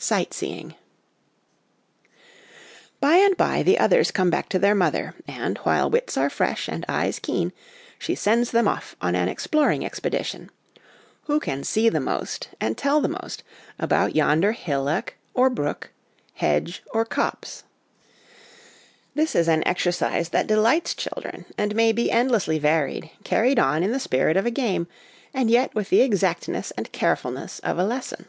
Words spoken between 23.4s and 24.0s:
on in the